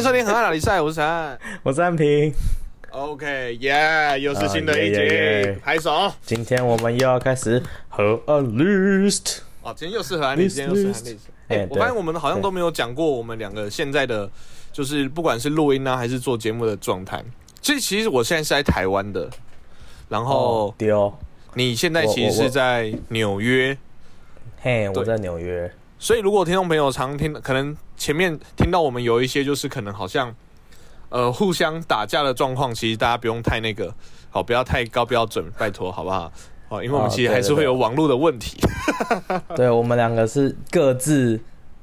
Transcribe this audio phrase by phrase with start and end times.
[0.00, 1.38] 迎收听《河岸拉力赛》，我是陈岸。
[1.62, 2.32] 我是安平。
[2.88, 6.10] OK，耶，又是新的一啊耶耶集耶，拍手。
[6.22, 9.40] 今天我们又要开始河岸 list。
[9.60, 11.16] 哦，今天又是河岸历史，今天又是河岸历史。
[11.48, 14.30] 哎哎，我对发现我们好像都没有讲过我们两个现在的，
[14.72, 17.22] 就是不管是录音啊，还是做节目的状态。
[17.60, 19.28] 所以其实我现在是在台湾的，
[20.08, 21.12] 然后丢，
[21.52, 23.76] 你现在其实是在纽约。
[24.62, 25.70] 嘿，我在纽约。
[26.02, 30.34] 所以，如果听众朋友常听，可能前面听到我们有一些就是可能好像
[31.10, 33.94] 呃互相打架的状况，其实大家不用太那个，
[34.30, 36.32] 好，不要太高标准，拜托，好不好？
[36.70, 38.58] 好，因为我们哦其实还是会有网络的问题。
[39.54, 41.38] 对我们两个是各自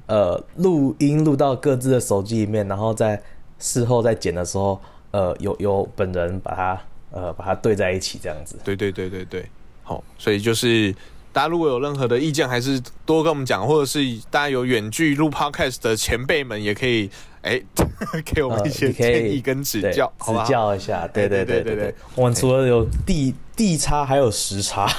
[0.07, 3.21] 呃录音录到各自的手机里面，然后在
[3.59, 8.57] 事后再剪的时候，呃，有有本人把它呃把它对在一起这样子。
[8.63, 9.45] 对对对对对，
[9.83, 10.95] 好，所以就是
[11.37, 13.99] 大家如果有任何的意见，还是多跟我们讲，或者是
[14.31, 17.07] 大家有远距录 podcast 的前辈们，也可以
[17.43, 17.61] 哎
[18.25, 21.07] 给我们一些建议跟指教，指教一下。
[21.13, 23.35] 对对对对对，我们除了有第。
[23.57, 24.87] 地差，还有时差。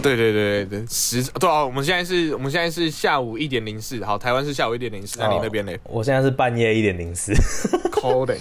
[0.00, 5.72] 对对对对对，时对啊，我们现在是我们现在是下午一点零四，好，台湾是下午一点零四，那你那边呢？
[5.82, 7.34] 我现在是半夜一点零四。
[7.90, 8.32] 扣的，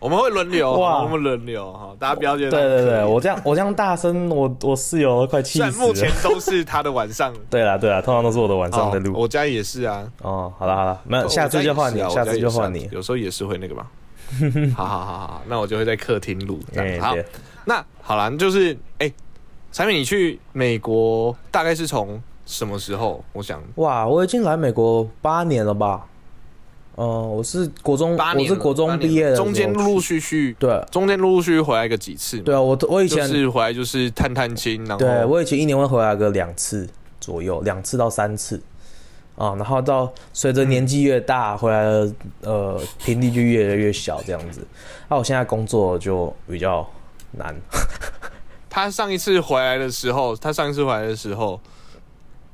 [0.00, 6.10] 我们会轮流，哇好我们轮流哈，大家不要觉得对对对，我这样我这样大声，我我室友都快气死虽然目前。
[6.24, 9.12] 都是他的晚上， 对啦对啦，通常都是我的晚上在录。
[9.12, 12.88] 哦我家也是啊，哦，好了好了，那，下次就换你，啊下次就换你啊。
[12.90, 13.86] 有时候也是会那个吧。
[14.74, 16.58] 好好好好好，那我就会在客厅录。
[17.00, 17.24] 好对，
[17.66, 19.12] 那好了，就是哎，
[19.72, 23.22] 产品你去美国大概是从什么时候？
[23.32, 26.06] 我想哇，我已经来美国八年了吧？
[26.98, 32.38] 嗯、我是国中，我是国中毕业的中间陆陆续续，对中间陆陆续续回来个几次。
[32.38, 36.88] 对啊，我我以就前、是回来就是探探亲，然后对我以前一年会回来个两次
[37.20, 38.62] 左右，两次到三次
[39.36, 44.66] 啊，然后到随着年纪越大，回来的呃频率就越来越小这样子。
[45.10, 46.88] 那、我现在工作就比较
[47.36, 47.54] 难，
[48.68, 51.60] 他上一次回来的时候，他上一次回来的时候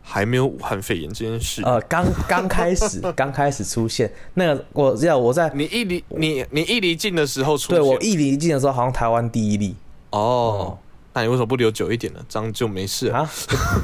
[0.03, 1.62] 还没有武汉肺炎这件事。
[1.62, 9.75] 呃，刚刚开始 刚开始出现那个，我知道我在你一离你你一离境的时候出现，对我一离境的时候，好像台湾第一例。
[10.10, 10.76] 哦，
[11.15, 12.21] 那你为什么不留久一点呢？
[12.28, 13.31] 这样就没事了啊，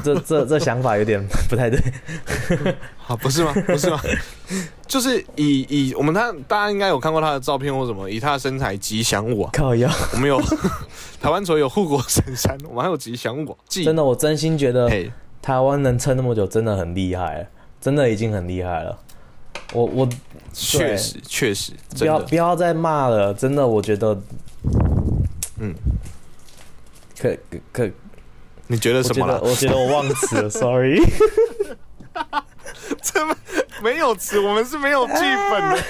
[0.03, 1.79] 这这这想法有点不太对。
[3.07, 3.15] 啊？
[3.15, 3.53] 不是吗？
[3.67, 3.99] 不是吗？
[4.87, 10.41] 就是以以我们他大家应该有看过他的照片或什么，以他的身材吉祥物啊，靠腰，我们有
[11.21, 14.89] 台湾除了有护国神山，我们还有吉祥物啊，真的，我真心觉得，
[15.41, 17.47] 台湾能撑那么久，真的很厉害，
[17.79, 18.97] 真的已经很厉害了。
[19.73, 20.09] 我我
[20.51, 24.19] 确实确实不要不要再骂了，真的，我觉得，
[25.59, 25.75] 嗯，
[27.19, 27.91] 可可可，
[28.67, 29.39] 你觉得什么了？
[29.43, 31.01] 我觉得我忘词了， sorry。
[33.01, 33.35] 这么
[33.81, 35.83] 没有词，我们是没有剧本的。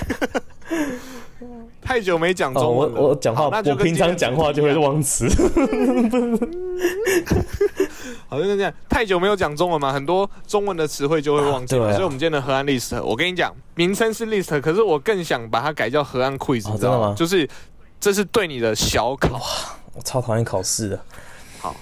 [1.81, 5.27] 太久没讲中文了，我讲话我平常讲话就会忘词。
[8.27, 11.87] 好像是这样，太久没有讲中文嘛，很多中文的词汇就会忘记嘛。
[11.87, 17.49] 啊啊所以，我们今天的河岸 list，我跟你讲，名称是 list，可是我更想把它改叫河岸 quiz，、哦你知道吗就是
[17.99, 19.41] 这是对你的小考，
[19.99, 20.99] 我超讨厌考试的。
[21.59, 21.75] 好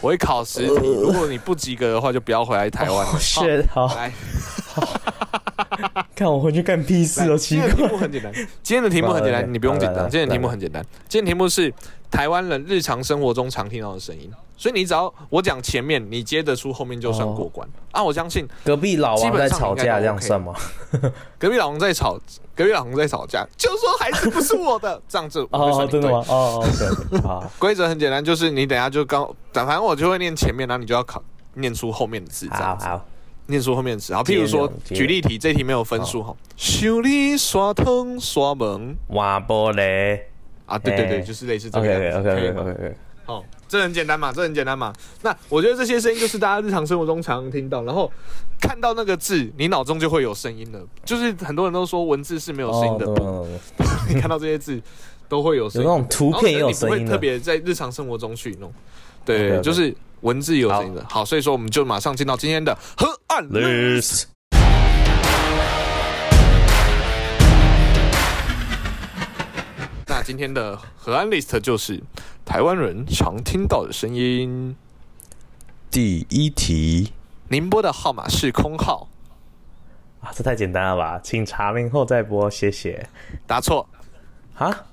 [0.00, 3.12] 我会考十题，如果你不及格的话，就不要回来台湾了。
[3.12, 4.10] 哦，shit，好，来，
[6.14, 7.82] 看我回去干屁事哦，奇今天的题。
[7.88, 8.32] 目很简单，
[8.62, 10.08] 今天的题目很简单，你不用紧张。
[10.08, 11.72] 今天的题目很简单，今天题目是
[12.10, 18.02] 台湾人日常生活中常听到的声音，所以你只要我讲前面，你接得出后面就算过关、啊！
[18.02, 20.54] 我相信隔壁老王在吵架，基本上应该都这样算吗？
[21.38, 22.18] 隔壁老王在吵，
[22.54, 26.24] 隔壁老王在吵架，就说孩子不是我的，这样子哦，对真的吗？
[26.28, 31.22] 哦，OK，好，规则很简单，就是你等下就刚，反正我就会念前面，然后你就要考
[31.54, 33.04] 念出后面的字，这样子，好好，
[33.50, 34.14] 念出后面的字。
[34.14, 36.34] 好，譬如说接举例题，这题没有分数哈。
[36.56, 40.20] 修理刷灯刷门瓦玻璃。
[40.64, 42.30] 啊，对对对，哎就是类似这个 OK 样 OK 子。
[42.30, 42.96] OK 吗 OK OK。
[43.26, 44.92] 哦，这很简单嘛，这很简单嘛。
[45.22, 48.10] 那我觉得这些声音就是大家日常生活中常常听到，然后
[48.60, 50.80] 看到那个字，你脑中就会有声音了。
[51.04, 53.06] 就是很多人都说文字是没有声音的，
[54.12, 54.80] 你看到这些字
[55.28, 58.72] 都会有声音，有那种图片也有声音特别在日常生活中去弄。
[59.38, 61.04] 对就是文字有声音的。
[61.08, 64.24] 好，所以说我们就马上进到今天的河岸 List。
[70.06, 72.02] 那今天的河岸 list 就是
[72.44, 74.76] 台湾人常听到的声音。
[75.90, 77.12] 第一题
[77.48, 79.08] 您拨的号码是空号，
[80.20, 81.20] 啊，这太简单了吧？
[81.22, 83.08] 请查明后再拨，谢谢。
[83.46, 83.88] 答错。
[84.56, 84.86] 啊，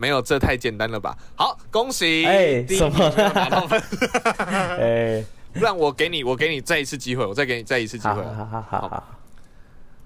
[0.00, 1.14] 没有，这太简单了吧？
[1.36, 2.24] 好，恭喜！
[2.24, 3.04] 哎什么
[4.80, 8.14] 哎，不然我给你，我给你再一次机会，我再给你再一次机会。
[8.14, 9.04] 好好好好好，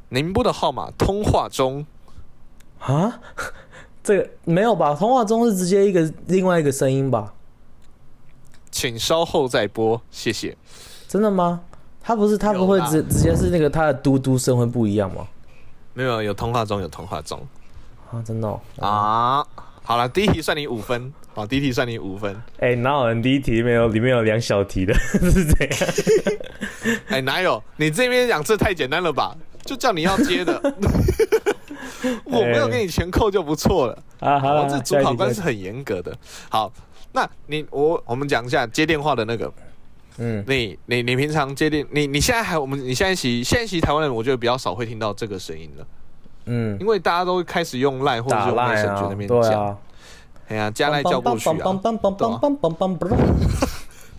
[0.08, 1.86] 您拨的号码通话中
[2.80, 3.20] 啊，
[4.02, 4.96] 这个没有吧？
[4.96, 7.32] 通话中是直接一个另外一个声音吧？
[8.72, 10.56] 请稍后再拨，谢谢。
[11.06, 11.60] 真的吗？
[12.02, 15.24] 他不是他不会直直接是那个他的嘟嘟声会不一样吗？
[15.92, 17.40] 没有，有通话中，有通话中
[18.10, 19.46] 啊，真的、哦、啊。
[19.86, 22.34] 好了，第一题算你五分，好，第一题算你五分。
[22.58, 24.94] 哎、哪有人第一题没有里面有两小题的？
[25.30, 26.98] 是这样？
[27.08, 27.62] 哎，哪有？
[27.76, 29.36] 你这边两次太简单了吧？
[29.62, 30.58] 就叫你要接的，
[32.24, 34.02] 我没有给你全扣就不错了。
[34.20, 36.16] 啊，好哦，这主考官是很严格的。
[36.48, 36.72] 好，
[37.12, 39.52] 那你我我们讲一下接电话的那个，
[40.16, 45.86] 嗯，你你你平常接电，你你现在还我们你现在习现在习台湾人我觉得比较少会听到这个声音了，
[46.46, 49.76] 嗯，因为大家都开始用 Line 或者是打用赖 Messenger 那啊，边讲，对啊，
[50.48, 51.54] 哎呀加赖叫过去啊。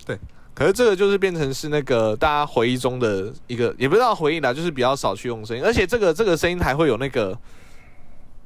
[0.05, 0.19] 对，
[0.53, 7.37] 可是这个就是变成是那个大家回忆中的一个，也不知道回忆啦，就是比较少去用声音，而且这个这个声音还会有那个，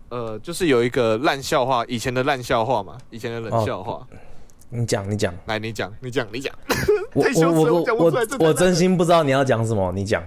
[0.10, 4.06] 呃，就是有一个烂笑话，以前的烂笑话嘛，以前的冷笑话。
[4.72, 6.54] 你讲，你讲，来，你讲，你讲，你讲。
[7.14, 10.24] 我 我我我我真心不知道你要讲什么，你讲，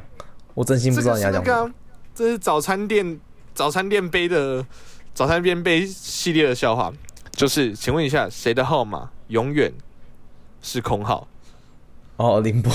[0.54, 1.70] 我真心不知道你要讲什么。
[2.12, 3.20] 这是早餐店
[3.54, 4.64] 早餐店杯的
[5.14, 6.92] 早餐店杯系列的笑话，
[7.30, 9.72] 就是请问一下，谁的号码永远
[10.60, 11.26] 是空号？
[12.16, 12.72] 哦，林波，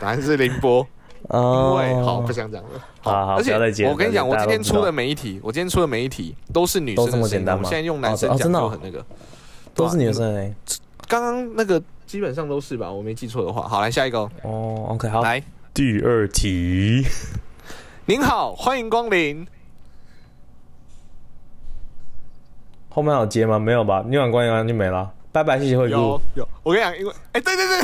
[0.00, 0.86] 答案是凌波。
[1.24, 2.68] 因哦，为好不想讲了。
[3.00, 3.54] 好好而且
[3.88, 7.22] 我跟你讲，我今天出的每一题，我今天出的每一题都是女生都这的声音。
[7.22, 9.06] 么简单吗我现在用男生讲哦真的哦就很那个，
[9.74, 10.54] 都是女生哎。
[11.08, 13.66] 刚刚那个基本上都是吧，我没记错的话。
[13.66, 15.42] 好，来下一个哦，哦，OK，好，来，
[15.72, 17.06] 第二题，
[18.04, 19.46] 您好，欢迎光临。
[22.94, 23.58] 后面有接吗？
[23.58, 24.04] 没有吧？
[24.06, 25.10] 你晚关完就没了。
[25.32, 26.20] 拜拜，谢谢惠顾有。
[26.36, 27.80] 有，我跟你讲，因为哎，对对对，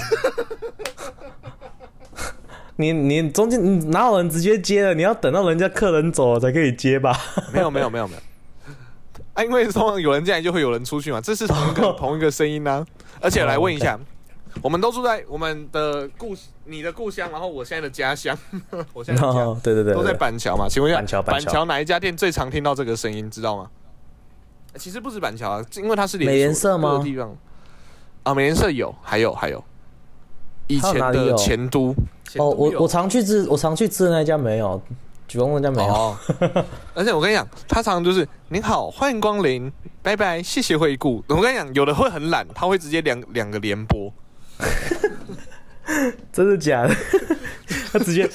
[2.77, 4.95] 你你中间你哪有人直接接了？
[4.95, 7.13] 你要等到人家客人走了才可以接吧？
[7.53, 8.21] 没有没有没有没有。
[9.35, 12.87] 啊，因为通常有人进来就会有人出去嘛，这是同一个同一个声音呢、
[13.21, 13.99] 而且来问一下，
[14.63, 16.37] 我们都住在我们的故
[16.67, 18.39] 你的故乡，然后我现在的家乡，
[18.95, 20.69] 我现在的家哦，对对对，都在板桥嘛？
[20.69, 23.29] 请问一下，板桥板桥哪一家店最常听到这个声音？
[23.29, 23.69] 知道吗？
[24.81, 27.03] 呃其实不止板桥啊，因为它是美联社吗？
[27.05, 27.37] 地方。
[28.23, 29.63] 啊，美联社有，还有还有，
[30.69, 31.95] 以前的前都。
[32.37, 34.81] 哦，我我常去吃，我常去吃的那家没有，
[35.29, 35.93] 举公那家没有。
[35.93, 36.17] 哦，
[36.95, 39.71] 而且我跟你讲，他常常就是您好，欢迎光临，
[40.03, 41.23] 拜拜，谢谢惠顾。
[41.29, 44.11] 我跟你讲，有的会很懒，他会直接两两个连播，
[46.33, 46.95] 真的假的？
[47.93, 48.29] 他直接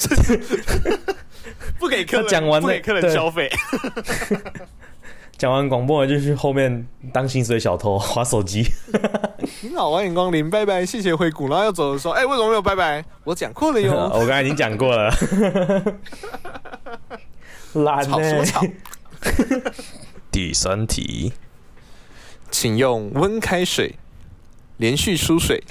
[1.79, 3.49] 不给客人讲完那不给客人消费。
[5.37, 8.65] 讲完广播，就去后面当薪水小偷，划手机。
[9.61, 11.49] 你好，欢迎光临，拜拜，谢谢惠顾。
[11.49, 13.03] 然后要走的时候，哎、为什么没有拜拜？
[13.25, 13.93] 我讲过了哟。
[14.15, 15.13] 我刚才已经讲过了。
[17.83, 18.45] 懒呢？
[20.31, 21.33] 第三题，
[22.49, 23.95] 请用温开水
[24.77, 25.61] 连续输水，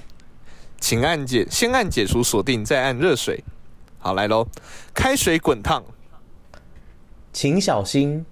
[0.78, 3.42] 请按解先按解除锁定，再按热水。
[3.98, 4.46] 好，来喽，
[4.92, 5.82] 开水滚烫，
[7.32, 8.26] 请小心，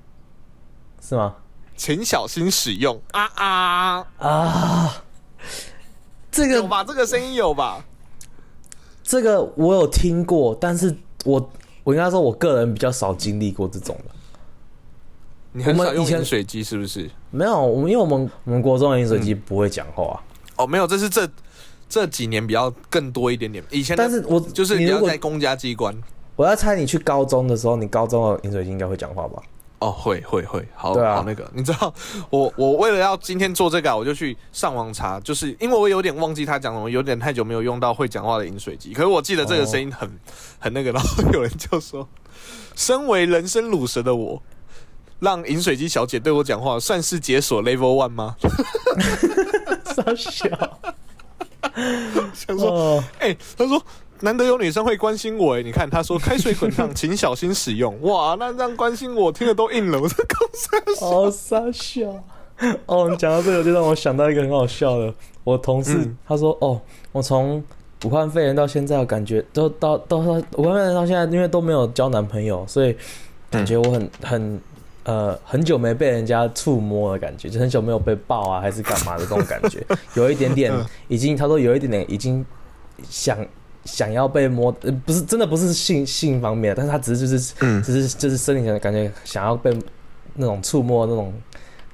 [1.03, 1.35] 是吗？
[1.77, 2.99] 请小心使用。
[3.11, 5.05] 啊啊，啊，
[6.31, 6.85] 这个有吧？
[6.85, 7.85] 这个声音有吧？
[9.03, 11.51] 这个我有听过，但是我
[11.83, 14.15] 我应该说，我个人比较少经历过这种的。
[15.55, 17.11] 你很少用饮水机是不是？
[17.31, 20.23] 没有，我们因为我们我们国中的饮水机不会讲话、
[20.57, 21.29] 哦，没有，这是这
[21.89, 23.63] 这几年比较更多一点点。
[23.71, 25.95] 以前但是我就是你要在公家机关。
[26.37, 29.43] 我要猜你去高中的时候，你高中的饮水机应该会讲话吧？
[29.83, 31.93] 哦，会会会，好，啊好那个，你知道，
[32.31, 40.09] 我我为了要今天做这个、啊，我就去上网查，就是因为我有点忘记他讲什么，有点太久没有用到会讲话的饮水机，可是我记得这个声音很、
[40.61, 42.09] 很那个，然后有人就说，
[42.77, 44.41] 身为人生乳蛇的我，
[45.19, 48.37] 让饮水机小姐对我讲话，算是解锁 Level One 吗？
[49.97, 50.49] 傻笑。
[52.35, 53.83] 想说，哦，哎、他说
[54.23, 60.71] 难得有女生会关心我，哎，你看她说开水滚烫，请小心使用，哇，那这样关心我，听的都硬了，我这公司
[61.05, 62.25] 好傻笑。
[62.87, 65.13] 哦，你讲到这个，就让我想到一个很好笑的。
[65.43, 67.63] 我同事、嗯他说：“哦，我从
[68.05, 72.97] 武汉肺炎到现在，我感觉都到到武汉肺炎到现在，因为都没有交男朋友，所以
[73.51, 74.61] 感觉我很很
[75.03, 80.73] 呃很久没被人家触摸的感觉，就很久没有被抱啊，还是干嘛的这种感觉，有一点点
[81.09, 82.47] 已经，他说有一点点已经
[83.09, 83.37] 想
[83.85, 89.77] 想要被摸，呃，不是真的不是性性方面，但是他只是就是嗯只是就是生理上的感觉想要被
[90.35, 91.33] 那种触摸那种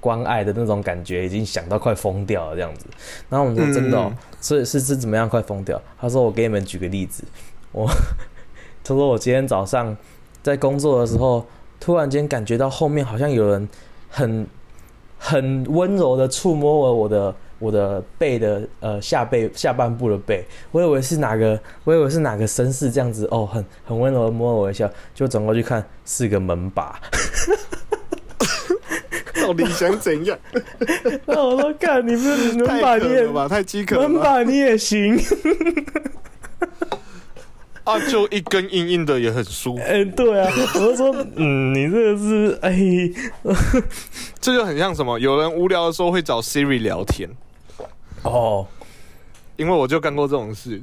[0.00, 2.87] 关爱的那种感觉，已经想到快疯掉了这样子。
[3.28, 5.80] 然后我们说真的、所以是是怎么样快疯掉？
[6.00, 7.25] 他说我给你们举个例子，
[7.73, 7.88] 我
[8.85, 9.97] 他说我今天早上
[10.42, 11.45] 在工作的时候，
[11.80, 13.68] 突然间感觉到后面好像有人
[14.09, 14.47] 很
[15.18, 27.00] 很温柔的触摸了我的我的背的呃下背下半部的背，我以为是哪个，我以为是哪个绅士这样子哦，很很温柔的摸了我一下，就转过去看是个门把，
[29.43, 30.38] 到底想怎样？
[31.27, 34.09] 那我说看你不是门把你也太饥渴了。
[34.09, 35.17] 门把你也行，
[37.85, 42.77] 啊，就一根硬硬的也很舒服，哎、对啊，我就说嗯，你这个是哎，
[44.38, 45.19] 这就很像什么？
[45.19, 47.31] 有人无聊的时候会找 Siri 聊天，
[48.23, 48.67] 哦，
[49.57, 50.83] 因为我就干过这种事，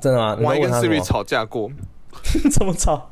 [0.00, 0.36] 真的吗？
[0.40, 1.02] 我还跟 Siri？
[1.02, 1.70] 吵架过。
[2.50, 3.10] 怎么吵？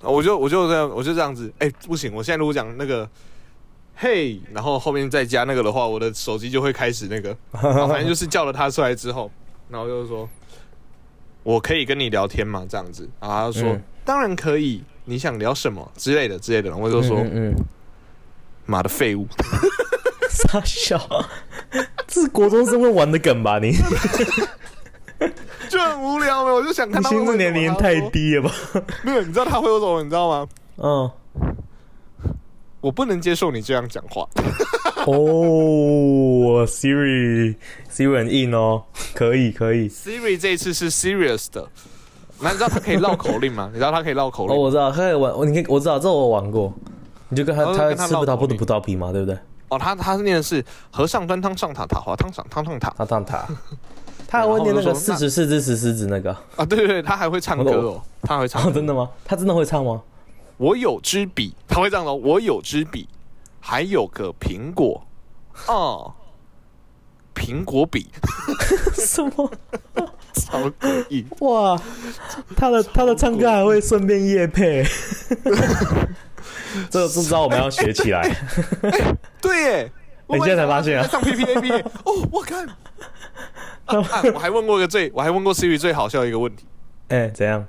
[0.00, 3.08] 我就我就这样，我就这样子，哎、不行，我现在如果讲那个。
[4.00, 9.28] 嘿，然后后面再加那个的话，我的手机就会开始那个， 啊反正就是叫了他出来之后，
[9.68, 10.28] 然后就是说，
[11.42, 12.64] 我可以跟你聊天吗？
[12.68, 17.52] 这样子，然后他就说、嗯当然可以，你想聊什么之类的之类的，然后我就说嗯
[18.66, 19.26] 妈的废物，
[20.38, 21.00] 傻笑，
[22.06, 23.58] 这是国中生会玩的梗吧？
[23.58, 23.72] 你
[25.68, 28.52] 就很无聊嘛，我就想你看他心智年龄太低了吧？
[29.02, 30.02] 没有，你知道他会有什么？
[30.02, 30.48] 你知道吗？
[30.76, 31.10] 嗯，
[32.80, 34.26] 我不能接受你这样讲话。
[35.06, 37.56] 哦，Siri
[37.90, 39.88] Siri 很硬哦，可以可以。
[39.88, 41.68] Siri 这一次是 serious 的，
[42.40, 43.68] 那你知道他可以绕口令吗？
[43.72, 46.72] 你知道他可以绕口令哦，我知道，他可以玩，我你可以我知道，这我玩过。
[47.28, 49.36] 你就跟他哦他跟他吃葡萄不吐葡萄皮嘛，对不对？
[49.68, 53.46] 哦，他他念的是和尚端汤上塔，塔滑汤上汤上塔他唱他，
[54.26, 56.32] 他还会念那个四十四只石狮子那个。
[56.56, 59.08] 啊，对对对，他还会唱歌哦，他会唱哦，真的吗？
[59.24, 60.02] 他真的会唱吗？
[60.56, 63.08] 我有支笔，他会这样的，我有支笔，
[63.60, 65.06] 还有个苹果，
[65.66, 66.12] 哦，
[67.34, 68.08] 苹果笔，
[68.96, 69.50] 什么？
[70.40, 71.26] 超诡异。
[71.40, 71.80] 哇，
[72.56, 74.84] 他的他的唱歌还会顺便夜配，
[76.90, 78.22] 这个不知道我们要学起来。
[79.40, 79.92] 对耶，
[80.26, 81.72] 我你现在才发现啊在上 P P A P
[82.04, 82.66] 哦，我看。
[83.86, 84.22] 啊啊！
[84.34, 86.66] 我还问过一个最，我还问过 Siri 最好笑的一个问题，
[87.08, 87.66] 哎、怎样？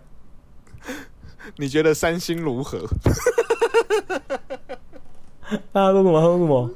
[1.56, 2.80] 你觉得三星如何？
[5.72, 6.22] 啊，说什么？
[6.22, 6.70] 说什么？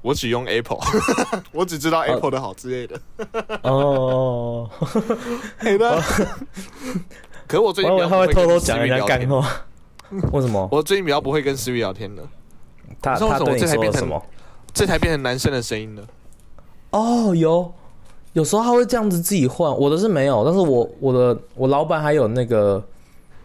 [0.00, 0.78] 我只用 Apple，
[1.52, 3.00] 我只知道 Apple 的好之类的。
[3.62, 4.70] 哦。
[7.48, 9.20] 可是我最近比较他会偷偷讲人家聊天。
[9.20, 9.48] 干话。
[10.32, 10.68] 为什么？
[10.72, 12.22] 我最近比较不会跟 Siri 聊天的，
[13.00, 14.22] 他他对你这才变成说什么？
[14.72, 16.02] 这台变成男生的声音了。
[16.90, 17.72] 哦，有，
[18.34, 22.82] 有时候他会这样子自己换，我的是没有，但是我我的我老板还有那个，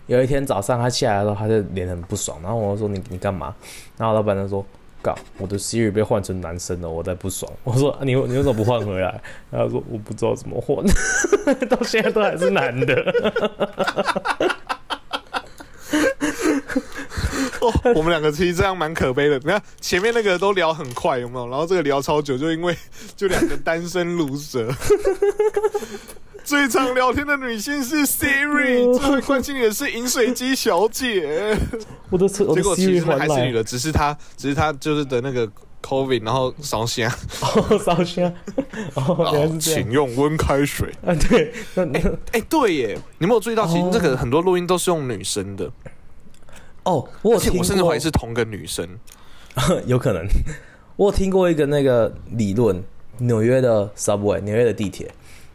[0.08, 3.56] 有一天早上他起来的时候，他就脸很不爽，然后我就说你你干嘛？
[3.98, 4.66] 然后老板就说。
[5.38, 7.52] 我的 Siri 被换成男生了，我在不爽。
[7.66, 9.22] 我说你你为什么不换回来？
[9.52, 10.86] 他说我不知道怎么换，
[11.68, 12.96] 到现在都还是男的。
[17.62, 19.38] 哦，我们两个其实这样蛮可悲的。
[19.40, 21.48] 你看前面那个都聊很快，有没有？
[21.48, 22.76] 然后这个聊超久，就因为
[23.16, 24.70] 就两个单身卤蛇。
[26.44, 31.58] 最常聊天的女性是 Siri， 最会关心你的是饮水机小姐。
[32.10, 35.50] 我的车，结果其实还是女的，只是她，只是她就是的那个
[35.82, 37.10] COVID，然后烧香。
[37.42, 38.32] 哦， 烧香，
[38.96, 40.90] 哦，原来是这样请用温开水。
[41.06, 42.00] 啊，对，那那
[42.34, 43.66] 哎、对耶，你有没有注意到？
[43.66, 45.72] 其实哦这个很多录音都是用女生的，
[46.84, 48.88] 哦，我我甚至怀疑是同个女生。
[49.86, 50.26] 有可能，
[50.96, 52.84] 我有听过一个那个理论，
[53.20, 55.10] 纽约的 subway，纽约的地铁，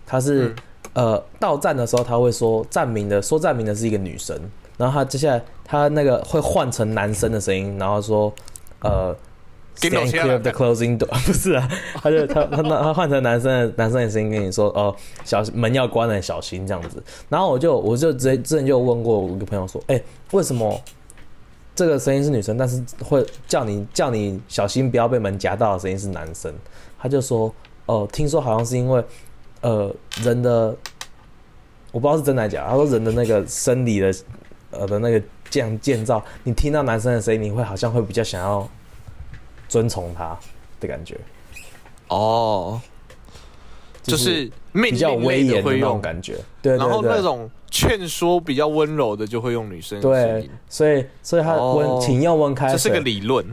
[0.06, 0.54] 它是、嗯
[0.94, 4.38] 呃到站的时候，他会说站名的，说站名的是一个女生，
[4.76, 8.32] 然后他接下来他那个会换成男生的声音，然后说
[8.80, 9.16] 呃。
[9.80, 11.70] 给你 Stand 切 clear 了 of the closing door，不是啊，
[12.02, 14.92] 他就他他他换成男生的男生的声音跟你说，哦，
[15.24, 17.00] 小心门要关了，小心这样子。
[17.28, 20.02] 然后我就我就直接之前就问过我一个朋友说，哎、
[20.32, 20.80] 为什么
[21.76, 26.52] 这个声音是女生，但是会叫你叫你小心不要被门夹到的声音是男生？
[26.98, 27.54] 他就说，
[27.86, 29.00] 哦、听说好像是因为
[29.60, 30.76] 呃人的，
[31.92, 34.14] 我不知道是真的还是假的，他说人的那个生理的
[34.70, 38.68] 呃的那个这样建造，你听到男生的声音，你会好像会比较想要
[39.68, 40.38] 遵从他
[40.80, 41.16] 的感觉，
[42.08, 42.80] 哦，
[44.02, 46.36] 就是命比较威严的那种，感觉。
[46.62, 46.76] 对。
[46.76, 53.44] 然后那种劝说比较温柔的就会用女生声对音，，所以所以他温，哦请用温开水，这是个理论。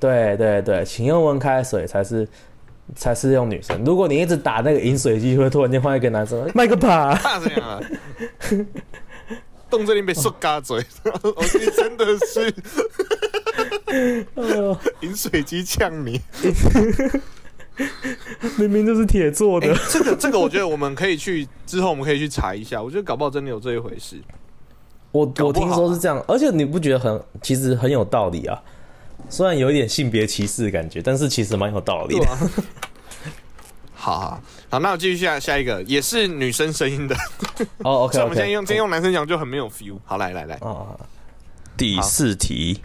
[0.00, 2.28] 对对对，请用温开水才是
[2.94, 3.82] 才是用女生。
[3.84, 7.14] 如果你一直打那个饮水机，会突然间换一个男生，麦克帕。
[7.14, 7.80] 怕这样啊？
[9.70, 10.84] 动这里被说嘎嘴，
[11.22, 12.54] 我你真的是
[14.34, 16.20] 哦饮水机呛你。
[18.58, 19.74] 明明就是铁做哎、的。
[19.88, 22.82] 这个这个，我觉得我们可以去之后，我们可以去查一下。
[22.82, 24.20] 我觉得搞不好真的有这一回事。
[25.10, 28.62] 我我听说是这样，而且你不觉得很其实很有道理啊？
[29.28, 32.26] 虽然有一点性别歧视的感觉，但是其实蛮有道理的。
[32.28, 32.38] 啊。
[33.94, 37.14] 好好好，那我继续下下一个，也是女生声音的。
[37.78, 38.50] 哦，OK 像我们现在。
[38.50, 39.96] 用今天用男生讲就很没有 feel。
[40.04, 40.98] 好，来来来，啊，
[41.76, 42.82] 第四题，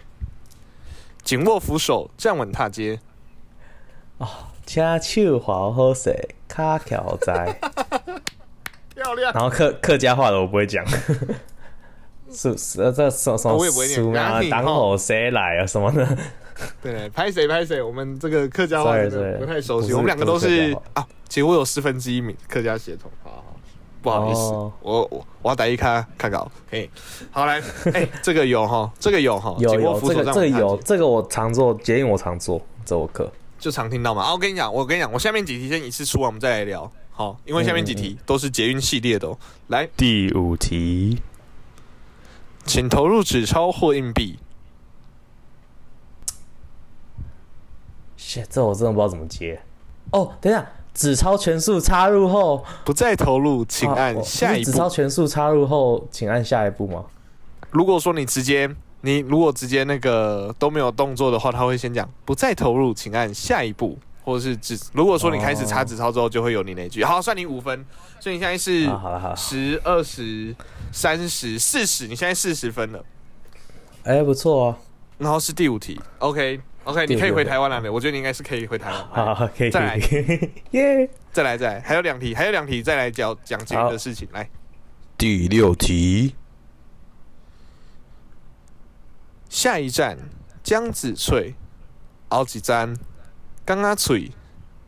[1.24, 3.00] 紧握扶手，站稳踏阶。
[4.64, 6.14] 请手好好势，
[6.46, 7.58] 卡条在。
[8.94, 9.32] 漂亮。
[9.32, 10.84] 然后客客家话的我不会讲。
[12.32, 16.18] 是是呃这什什么哦我也不会念当好谁来啊什么的。
[16.82, 19.92] 对，拍谁拍谁，我们这个客家话 Sorry，真的不太熟悉。
[19.92, 23.10] 我们两个都是啊，其实我有四分之一名客家血统。
[23.22, 23.44] 好
[24.00, 26.50] 不好意思，哦我我我要打一卡看稿。
[26.70, 26.88] 嘿，
[27.30, 27.60] 好来，
[27.92, 33.30] 哎，这个有哈，这个有哈，有有这个这个有这个我常做，捷运我常做，这我课。
[33.58, 34.22] 就常听到嘛。
[34.22, 36.90] 啊，我跟你讲，我跟你讲，我下面几题先一次出完，我们再来聊。
[37.10, 39.36] 好，因为下面几题都是捷运系列的哦。
[39.66, 41.20] 来，第五题，
[42.68, 44.38] 请投入纸钞或硬币。
[48.18, 49.58] shit，这我真的不知道怎么接。
[50.10, 54.94] 哦，等一下，纸钞全数插入后，不再投入，请啊按下一不是纸钞步。
[54.94, 57.06] 全数插入后，请按下一步吗？
[57.70, 58.68] 如果说你直接
[59.00, 64.78] 你如果直接那个都没有动作的话，他会先讲不再投入，请按下一步，或者是纸。
[64.92, 67.02] 如果说你开始插纸钞之后，就会有你那句。
[67.02, 67.82] 好，算你五分，
[68.20, 70.54] 所以你现在是啊，好了好了，十、二十、
[70.92, 73.02] 三十、四十，你现在四十分了。
[74.02, 74.76] 哎，不错哦，
[75.16, 79.08] 然后是第五题，OK OK，第五题你可以回台湾了没，我觉得你应该是可以回台湾。
[79.10, 79.96] 好好可以再来
[80.72, 81.08] 耶！
[81.32, 84.28] 再来再来，还有两题，还有两题，再来讲讲捷运的事情。
[84.32, 84.46] 来，
[85.16, 86.34] 第六题，
[89.48, 90.18] 下一站
[90.62, 91.54] 江子翠，
[92.28, 92.94] 后一站
[93.68, 94.32] 刚刚翠，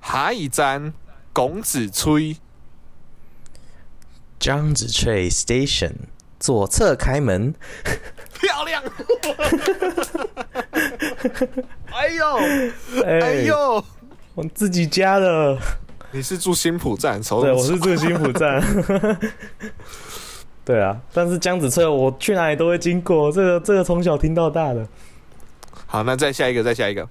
[0.01, 0.95] 下一站
[1.35, 2.39] 龚子吹。
[4.39, 5.93] 江子翠 Station
[6.39, 7.55] 左侧开门，
[8.33, 8.83] 漂亮！
[11.93, 12.37] 哎呦，
[13.05, 13.85] 哎哎，呦，
[14.35, 15.59] 我自己家的，
[16.13, 18.65] 你是住新浦站，手对，我是住新浦站。
[20.65, 24.89] 对啊，但是江子翠我去哪里都会经过，这个这个从小听到大的。
[25.85, 27.07] 好，那再下一个，再下一个。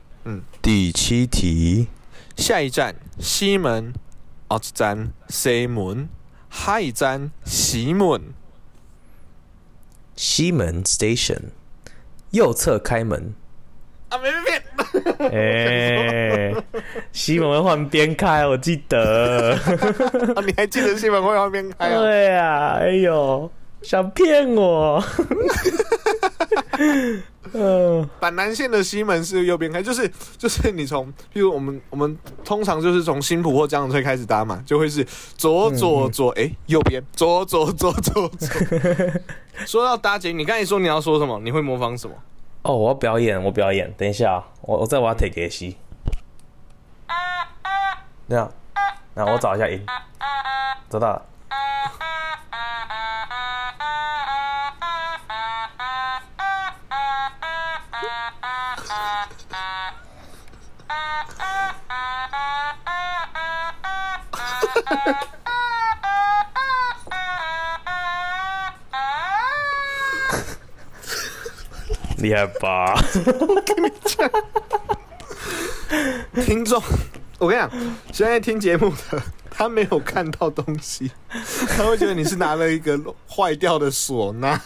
[0.61, 1.87] 第七题，
[2.35, 3.93] 下一站西门，
[4.47, 6.09] 后一站西门，
[6.49, 8.21] 下一站西门。
[10.15, 11.43] 西门 Station
[12.31, 13.33] 右侧开门。
[14.09, 14.63] 啊，没没变。
[15.31, 16.63] 哎、
[17.11, 19.53] 西门会换边开，我记得。
[19.53, 21.99] 啊， 你还记得西门会换边开啊？
[21.99, 25.03] 对啊，哎呦，想骗我。
[27.53, 35.03] 嗯、板南线的西门是右边开，就是就是你从，譬如我们我们通常就是从新浦或江子翠开始搭嘛，就会是
[35.35, 38.51] 左左左，哎、右边左左左左左。
[39.65, 41.39] 说到搭捷，你刚才说你要说什么？
[41.43, 42.15] 你会模仿什么？
[42.61, 43.93] 哦，我要表演，我表演。
[43.97, 45.77] 等一下啊，我我再把它 take 给西。
[48.29, 48.51] 这样，
[49.15, 49.83] 那我找一下音，
[50.89, 51.25] 找到了。
[72.17, 72.93] 厉害吧？
[76.45, 76.83] 听众，
[77.37, 77.71] 我跟你讲，
[78.11, 81.11] 现在听节目的他没有看到东西，
[81.69, 84.59] 他会觉得你是拿了一个坏掉的唢呐。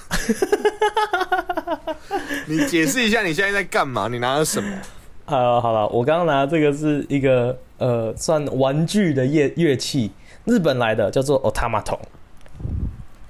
[2.48, 4.08] 你解释一下你现在在干嘛？
[4.08, 4.78] 你拿了什么？
[5.26, 10.12] 呃好了，我刚刚拿的这个是一个呃，算玩具的乐乐器，
[10.46, 11.98] 日本来的，叫做 otamato。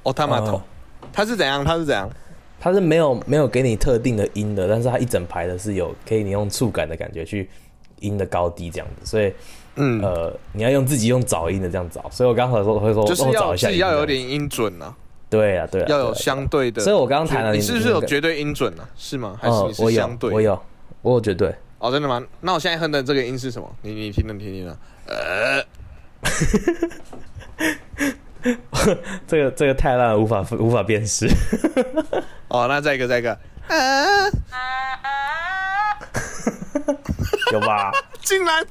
[0.04, 0.62] 哦，他马头哦，
[1.14, 1.64] 他是怎样？
[1.64, 2.10] 它是怎样？
[2.60, 7.50] 它是没有没有给你特定的音的，但是它一整排的是有可以你用触感的感觉去
[8.00, 9.34] 音的高低这样子，所以
[9.76, 14.96] 嗯，呃你要用自己用找音的这样找，所以我刚才说会说就是帮我找要一下自己要有点音准啊，
[15.38, 16.82] 对啊对啊，要有相对的。
[16.82, 18.88] 所以我刚刚谈了你你是不是有那个绝对音准啊？
[18.96, 19.38] 是吗？
[19.42, 20.30] 还是你是相对？
[20.32, 20.62] 我有
[21.02, 22.24] 我有绝对哦，真的吗？
[22.42, 23.76] 那我现在哼的这个音是什么？
[23.82, 24.78] 你你听能听听啊。
[25.08, 25.64] 呃，
[29.28, 31.28] 这个这个太烂了，无法无法辨识。
[32.50, 33.32] 哦，那再一个再一个。
[33.68, 34.30] 啊！
[37.52, 37.92] 有吧？
[38.22, 38.66] 竟然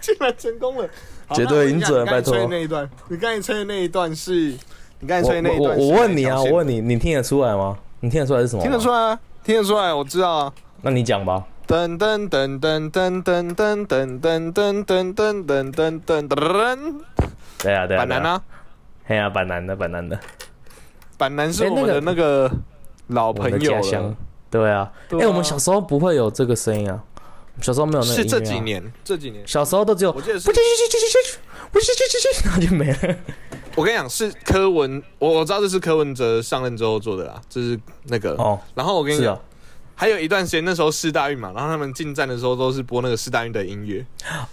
[0.00, 0.88] 竟然成功了，
[1.26, 4.54] 好绝对音准拜托那一段，你刚才吹的那一段是，
[5.02, 7.76] 你刚才我我吹的那一段是我问你啊，我问你，你听得出来吗？
[7.98, 8.62] 你听得出来是什么？
[8.62, 8.88] 听得出。
[8.88, 10.52] 来啊，听得出来，我知道啊。
[10.80, 11.44] 那你讲吧。
[11.66, 16.94] 噔噔噔噔噔噔噔噔噔噔噔噔噔噔噔噔，
[17.58, 17.98] 对啊对啊。
[17.98, 18.22] 板南？
[18.22, 18.42] 啊，
[19.04, 20.16] 嘿啊，板南的板南的，
[21.18, 22.48] 板南是哎我们的那个
[23.08, 24.14] 老朋友。
[24.50, 27.02] 对啊，哎、我们小时候不会有这个声音啊，
[27.60, 31.38] 小时候没有那个是这几，年，这几年，小时候都只有我记得是不去去去去去
[31.72, 33.16] 不去去去去，然后就没了。
[33.74, 38.32] 我跟你讲，是柯文，我我知道这是柯文哲上任之后做的啦，这是那个。
[38.34, 39.38] 哦，然后我跟你讲
[39.94, 44.04] 还有一段时间，那时候四大运嘛，然后他们进站的时候都是播那个四大运的音乐。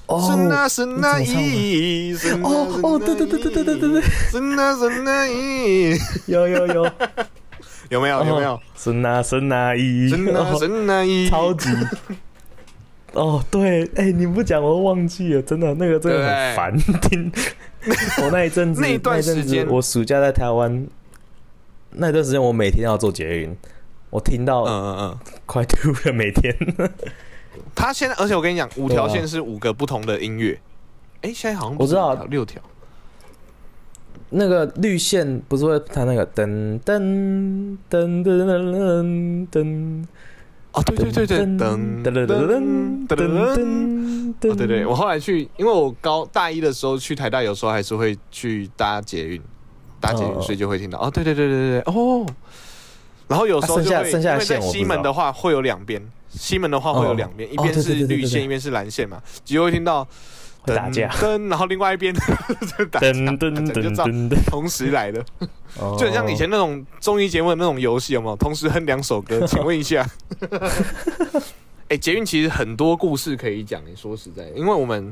[0.05, 6.91] 哦，神啊神啊你怎么唱的咦，神啊哦哦对对对对对对对对，是那是那一，有有有，
[7.89, 8.59] 有没有有没有？
[8.75, 11.69] 神啊神啊一，神啊哦神啊咦，超级。
[13.13, 17.31] 哦，对，哎、你不讲我都忘记了，真的，那个真的很烦听。
[18.23, 20.87] 我那一阵子，那一段时间我暑假在台湾，
[21.91, 23.55] 那段时间我每天要做捷运，
[24.09, 25.19] 我听到嗯嗯嗯。
[25.45, 26.55] 快吐了，每天。
[27.73, 30.59] 他现在，而且我跟你讲，五条线是五个不同的音乐。
[31.21, 32.61] 哎，现在好像不知道六条。
[34.31, 40.05] 那个绿线不是会弹那个噔噔噔噔噔噔噔，
[40.71, 44.33] 哦，对对对对，噔噔噔噔噔噔。
[44.51, 49.41] 哦，对对，我后来去，因为我高大一的时候去台大，有时候还是会去搭捷运，
[49.99, 50.99] 搭捷运，哦所以就会听到。
[50.99, 52.25] 哦，对对对对对，哦。
[53.27, 60.07] 然后有时候就会，因为在西门的话会有两边，西门的话会有两边，哦一边是绿线，一边是蓝线嘛，就会听到
[60.61, 62.13] 会打架噔，然后另外一边
[62.77, 65.23] 就打架，噔噔就知道噔噔噔，同时来的。
[65.79, 68.35] 哦就很像以前那种综艺节目的那种游戏，有没有？
[68.35, 70.05] 同时哼两首歌， 请问一下。
[71.89, 73.81] 哎、捷运其实很多故事可以讲。
[73.85, 75.11] 你说实在，因为我们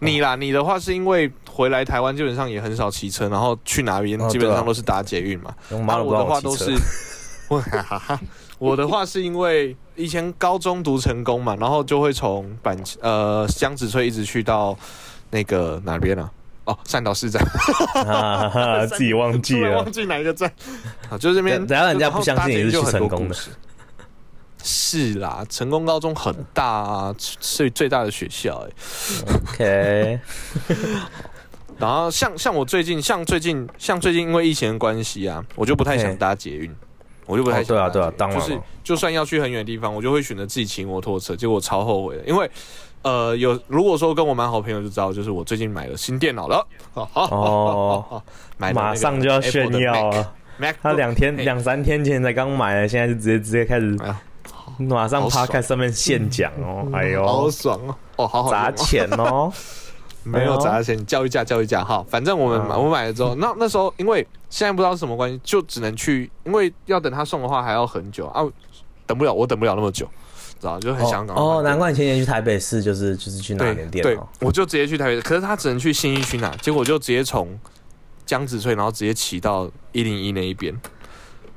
[0.00, 5.54] 你啦，你的话是因为回来台湾基本上也很少骑车，然后去哪边哦基本上都是搭捷运嘛。
[5.86, 6.72] 啊我的话都是，
[7.48, 7.62] 我
[8.58, 14.76] 我的话是因为以前高中读成功嘛，然后就会从板呃江子翠一直去到
[15.30, 16.30] 那个哪边啊？
[16.64, 17.42] 哦，善导市站。
[17.94, 19.92] 啊哈哈， 自己忘记了忘。
[19.92, 20.50] 记哪一个站。
[21.08, 23.50] 好，就是这边，然后人家不相信你是去就很多成功的故事。
[24.68, 28.72] 是啦，成功高中很大啊，最最大的学校哎、
[29.52, 30.20] OK，
[31.78, 36.74] 然后像像我最近，像最近，像最近因为疫情的关系啊，我就不太想搭捷运，
[37.26, 37.88] 我就不太哦对啊。
[37.90, 42.50] 对啊当然就是就算要去很远的地方，我就会选择自己骑摩托车，结果我超后悔的，因为。
[43.02, 48.20] 呃，有如果说跟我蛮好朋友就知道，就是我最近买了新电脑了，哦，
[48.58, 50.32] 买马上就要炫耀了。
[50.58, 51.44] Mac，他两天嘿。
[51.44, 53.96] 两三天前才刚买的，现在就直接直接开始
[54.78, 55.46] 马上好爽。
[55.46, 57.24] P 开上面现讲哦，哎呦。
[57.24, 59.52] 好，爽哦，哦，好好用砸哦钱哦，
[60.26, 68.44] 没有砸钱，教育价教育价哈，反正我们买嗯我买了之后，那那时候因为现在不知道是什么关系，就只能去，因为要等他送的话还要很久啊，
[69.06, 70.06] 等不了，我等不了那么久，
[70.60, 77.58] 知道就很想赶快哦，难怪你前年去台北市就是就是去拿对对点电脑，，我就直接去台北，可是他只能去新一区拿，结果就直接从
[78.24, 80.74] 江子翠，然后直接骑到一零一那一边，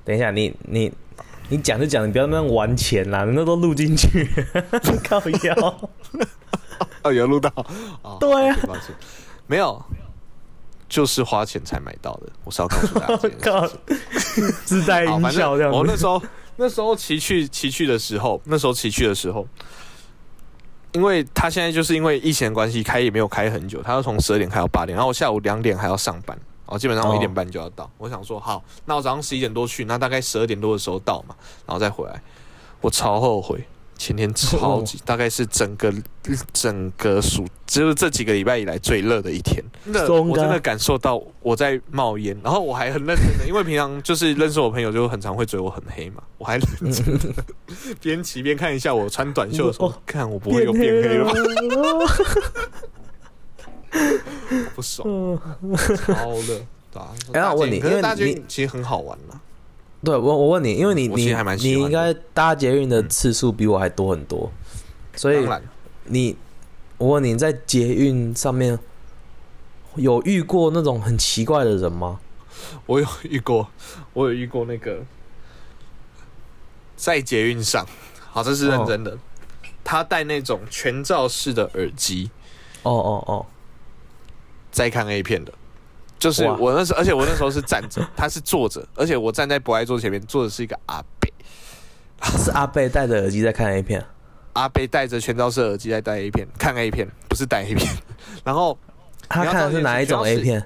[0.05, 0.91] 等一下，你你
[1.49, 4.29] 你讲就讲，你不要那么玩钱啦，那都录进去，
[5.03, 5.89] 靠腰。
[7.03, 7.51] 哦，有录到，
[8.01, 8.95] 哦对啊抱歉，
[9.47, 9.81] 没有。
[10.87, 13.69] 就是花钱才买到的，我是要告诉大家。
[14.65, 15.71] 自带好，音效这样。
[15.71, 16.19] 我那时候
[16.55, 19.47] 那时候骑去骑去的时候，那时候骑去的时候，
[20.93, 27.87] 因为他现在就是因为疫情的关系，开也没有开很久，他要从十二点开到八点，然后我下午两点还要上班，然后基本上我哦一点半就要到。
[27.99, 31.35] 我想说，好，那我早上十一点多去，那大概十二点多的时候到嘛，
[31.67, 32.19] 然后再回来。
[32.81, 33.63] 我超后悔，
[33.99, 35.93] 前天超级，大概是整个
[36.53, 39.61] 整个暑，就是这几个礼拜以来最热的一天。
[40.07, 47.43] 我真的感受到我在冒烟，然后我还很认真的，因为平常就是认识我朋友就很常会觉得我很黑嘛，我还认真的
[47.99, 51.33] 边骑边看一下我穿短袖的时候哦， 看我不会又变黑了吗？
[51.99, 52.07] 了。
[54.75, 55.05] 不爽，
[55.61, 56.57] 嗯超热，
[56.89, 57.09] 对啊。
[57.33, 59.39] 哎那我问你因为大捷你运其实很好玩啦。
[60.03, 64.51] 对我，我问你，因为你你你应该搭捷运的次数比我还多很多，
[65.15, 65.45] 所以，
[66.05, 66.35] 你，
[66.97, 68.79] 我问你在捷运上面
[69.95, 72.19] 有遇过那种很奇怪的人吗？
[72.85, 73.69] 我有遇过，
[74.13, 75.03] 我有遇过那个
[76.95, 77.85] 在捷运上，
[78.31, 79.17] 好，这是认真的。
[79.83, 82.29] 他戴那种全罩式的耳机，
[82.83, 83.45] 哦哦哦，
[84.71, 85.51] 在看 A 片的，
[86.19, 91.31] 就是我那时候，而且我那时候是站着， 他是坐着，而且我站在博爱座前面，坐的是一个阿贝，
[92.37, 94.05] 是阿贝戴着耳机在看 A 片，
[94.53, 97.89] 阿贝戴着全罩式耳机在戴 A 片，看 A 片，不是戴 A 片。
[98.43, 98.77] 然后
[99.29, 100.61] 他看的是哪一种 A 片？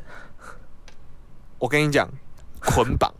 [1.60, 2.10] 我跟你讲，
[2.60, 3.14] 捆绑，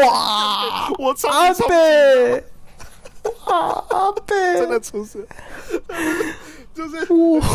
[0.00, 2.44] 哇，我超阿超贝，
[3.46, 5.24] 哇，阿贝，真的出事，
[6.78, 7.46] 就是哇，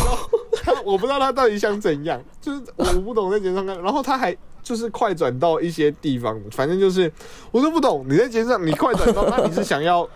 [0.62, 7.10] 他，我不知道他到底想怎样，就是我不懂在街上看，然后他还就是快转到一些地方，反正就是
[7.50, 10.06] 我都不懂你在街上你快转到，那你是想要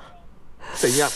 [0.74, 1.08] 怎样？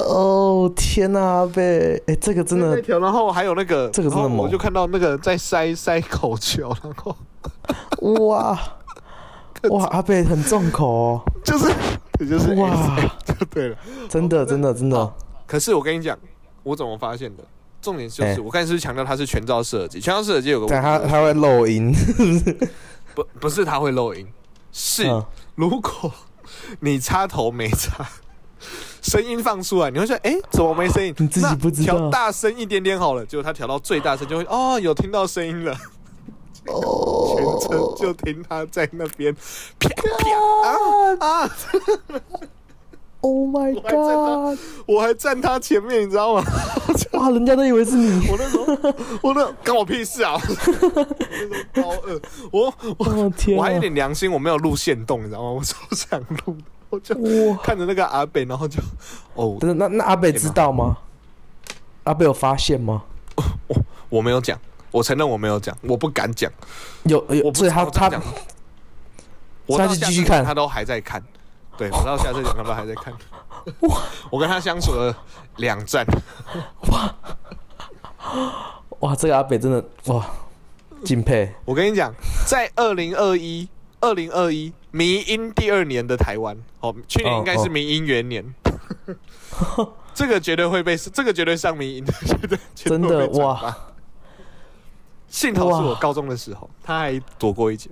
[0.00, 7.14] 哦天哪、阿贝，哎、这个真的然后还有那个，这个真的猛我就看到那个在塞塞口球，然后
[8.24, 8.58] 哇。
[9.70, 11.68] 哇，阿贝很重口哦，就是
[12.16, 12.96] 这就是哇。
[13.26, 13.76] 就对了。
[14.08, 15.12] 真的真的真的，
[15.48, 16.16] 可是我跟你讲，
[16.68, 17.44] 我怎么发现的？
[17.80, 21.92] 重点就是，哎我刚才是不是强调它是全罩设计，全罩设计有个但问题，它它会漏音，
[23.14, 24.26] 不不是它会漏音，
[24.72, 26.12] 是嗯如果
[26.80, 28.06] 你插头没插，
[29.00, 31.14] 声音放出来，你会说，哎、怎么没声音？
[31.18, 35.74] 你自己不知道调大声一点点好了，结果它调到最大声，就会哦，有听到声音了。
[36.66, 39.34] 全哦，程就听他在那边
[39.78, 41.56] 啪啪啊啊！
[43.20, 44.58] Oh my god！
[44.86, 46.44] 我还站他前面，你知道吗？
[47.14, 50.40] 哇，人家都以为是你，我那时候，我那干我屁事啊！
[50.40, 51.04] 那时候
[51.74, 52.20] 高二，
[52.52, 53.80] 我我哦天我还有啊！
[53.80, 55.50] 点良心，我没有录线动，你知道吗？
[55.50, 56.56] 我超想录，
[56.90, 58.80] 我就哇，看着那个阿北，然后就
[59.34, 60.96] 哦，但是那那阿北知道吗？
[62.04, 63.02] 阿北有发现吗？
[63.66, 63.76] 我
[64.08, 64.56] 我没有讲，
[64.92, 66.50] 我承认我没有讲，我不敢讲，
[67.02, 68.08] 有有，所以他他
[69.66, 71.20] 我他到下次继续看他都还在看。
[71.78, 73.14] 对，我到下次讲他都还在看。
[74.30, 75.16] 我跟他相处了
[75.58, 76.04] 两站，
[76.90, 77.14] 哇，
[78.98, 80.26] 哇这个阿北真的哇，
[81.04, 81.54] 敬佩。
[81.64, 82.12] 我跟你讲，
[82.44, 83.68] 在二零二一、
[84.00, 88.44] 二零二一迷音第二年的台湾，哦，去年应该是迷音元年，
[90.12, 93.76] 这个绝对会被，这个绝对上迷音，绝对绝对真的哇发！
[95.28, 97.88] 幸好是我高中的时候，他还躲过一劫。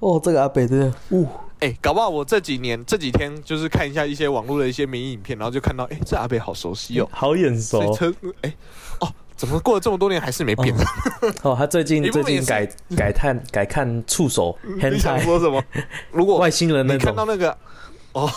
[0.00, 1.28] 哦，这个阿北真的，呜，
[1.60, 7.08] 哎、搞不好我这几年这几天就是看一下一些网络的一些民意影片，然后就看到，哎、这阿北好熟悉哦。
[7.12, 8.54] 好眼熟所以车，哎、
[9.00, 10.74] 哦，怎么过了这么多年还是没变？
[11.42, 11.54] 哦。
[11.56, 15.62] 他最近最近改 改看改看触手你想说什么？
[16.10, 17.50] 如果外星人那你看到，那个，
[18.12, 18.30] 哦，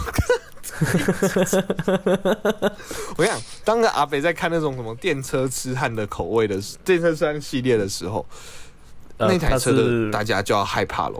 [3.15, 8.25] 我跟你讲，当个阿北在看那种什么电车痴汉的口味的时电车痴汉系列的时候，呃
[9.27, 11.19] 那台车的大家就要害怕了。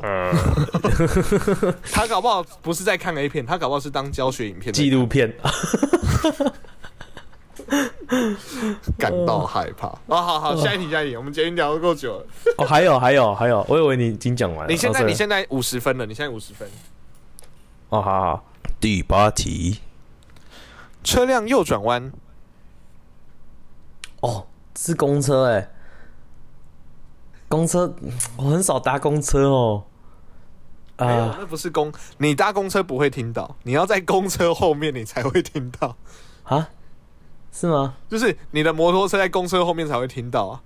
[1.92, 5.34] 他搞不好不是在看 A 片，他搞不好是当教学影片在纪录片，
[8.98, 9.88] 感到害怕。
[10.08, 12.26] 哦，好好，下一题，下一题，我们今天聊得够久了。
[12.58, 14.72] 哦，还有还有还有，我以为你已经讲完了。
[14.72, 16.68] 你现在哦你现在五十分了，你现在五十分。
[17.89, 18.46] 哦，好好，
[18.80, 19.80] 第八题
[21.04, 22.12] 车辆右转弯，
[24.22, 25.70] 哦，是公车哎，
[27.54, 27.94] 公车
[28.36, 29.84] 我很少搭公车哦，
[30.98, 35.96] 没有，啊那不是公，你搭公车不会听到，你要在公车后面你才会听到。
[36.46, 36.70] 啊，
[37.52, 37.94] 是吗？
[38.10, 40.62] 就是你的摩托车在公车后面才会听到啊，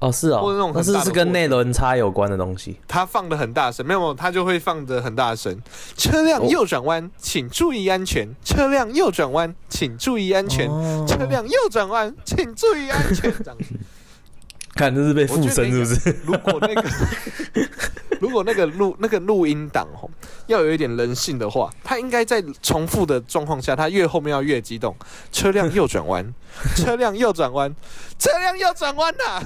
[0.00, 2.80] 哦，是哦或者那种，很那是是跟内轮差有关的东西。
[2.88, 5.56] 它放的很大声，没有，它就会放的很大声。
[5.96, 8.28] 车辆右转弯，请注意安全。
[8.44, 10.68] 车辆右转弯，请注意安全。
[10.68, 13.32] 哦车辆右转弯，请注意安全。
[13.32, 13.64] 这样子，
[14.80, 16.16] 看这是被附身是不是？
[16.24, 16.88] 如果那个
[18.18, 20.10] 如果那个录那个录音档吼
[20.46, 24.96] 要有一点人性的话，他应该在重复的状况下，他越后面要越激动。
[25.30, 26.34] 车辆右转弯，
[26.74, 27.74] 车辆右转弯，
[28.18, 29.42] 车辆右转弯呐！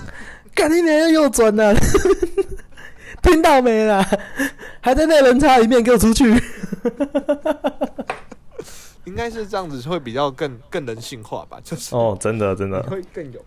[0.54, 1.74] 赶紧点右转呢、
[3.20, 4.08] 听到没啦？
[4.80, 6.32] 还在那轮差里面给我出去！
[9.04, 13.44] 应该是这样子会比较更更人性化吧，就是哦，真的真的，会更有。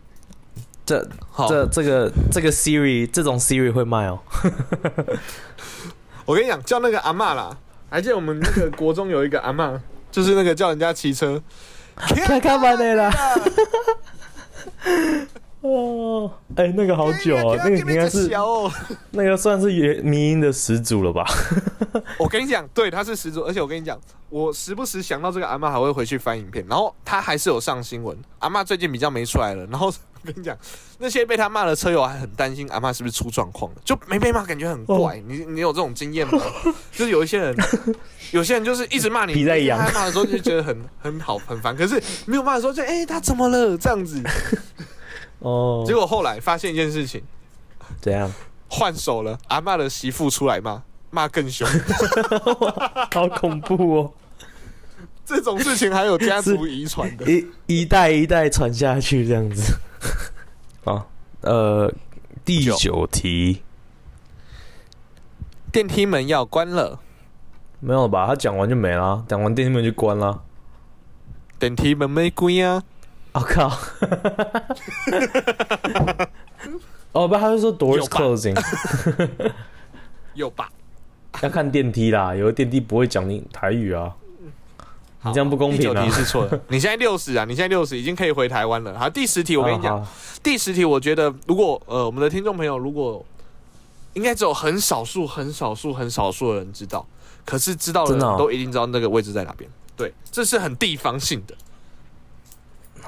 [0.88, 4.18] 这好，这这个这个 Siri 这种 Siri 会卖哦。
[6.26, 7.56] 我跟你讲，叫那个阿嬷啦，
[7.90, 9.78] 还记得我们那个国中有一个阿嬷，
[10.10, 11.42] 就是那个叫人家骑车，
[11.96, 13.14] 看看吧的啦。
[15.60, 18.30] 哦，哎、那个好久哦，那个应该是。
[19.12, 21.26] 那个算是原迷音的始祖了吧？
[22.18, 28.18] 我跟你讲，对，他是始祖，而且我跟你讲，我时不时想到这个阿嬷，还会回去翻影片，然后他还是有上新闻。
[28.40, 30.58] 阿嬷最近比较没出来了，然后我跟你讲，
[31.00, 35.18] 那些被他骂的车友还很担心阿妈是不是出状况了，就没被骂，感觉很怪。
[35.18, 36.42] 哦你你有这种经验吗？
[36.92, 37.56] 就是有一些人，
[38.32, 44.22] 有些人就是一直骂你，皮在痒他骂的时候就觉得很很好很烦，可是没有骂的时候就哎、他怎么了这样子。
[45.40, 47.22] 哦，结果后来发现一件事情，
[48.02, 48.32] 怎样？
[48.70, 51.68] 换手了，阿妈的媳妇出来骂，骂更凶。
[53.14, 54.12] 好恐怖哦！
[55.26, 57.30] 这种事情还有家族遗传的。
[57.32, 59.74] 一一代一代传下去这样子。
[60.86, 61.06] 啊，
[61.42, 61.94] 呃，
[62.46, 63.62] 第九九题
[65.72, 67.00] 电梯门要关了，
[67.80, 68.28] 没有吧？
[68.28, 70.44] 他讲完就没了，讲完电梯门就关了。
[71.60, 72.84] 电梯门没关啊。
[73.34, 73.68] 我、靠！
[77.12, 78.60] 哦不，他是说 doors 有 closing，
[80.34, 80.72] 有吧？
[81.42, 82.34] 要看电梯啦。
[82.34, 84.16] 有的电梯不会讲你台语啊。
[85.20, 88.98] 好你这样不公平啊第九题是错的， 你现在六十啊，你现在六十已经可以回台湾了。
[88.98, 90.12] 好，第十题我跟你讲，好好
[90.44, 93.24] 第十题我觉得如果呃我们的听众朋友如果
[94.14, 97.06] 应该只有很少数、很少数、很少数的人知道，
[97.46, 99.70] 可是知道的人都一定知道那个位置在哪边。
[99.96, 101.56] 对，这是很地方性的。